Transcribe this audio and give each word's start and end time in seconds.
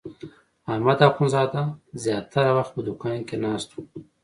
احمد 0.71 0.99
اخوندزاده 1.09 1.63
زیاتره 2.03 2.51
وخت 2.57 2.71
په 2.75 2.81
دوکان 2.87 3.17
کې 3.27 3.35
ناست 3.43 3.69
و. 3.73 3.77